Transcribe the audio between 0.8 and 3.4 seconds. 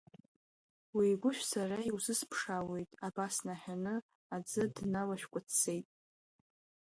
Уеигәышә сара иузысԥшаауеит, абас